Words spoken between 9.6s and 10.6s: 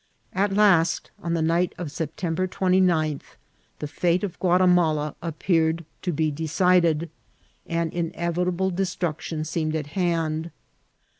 to be at hand.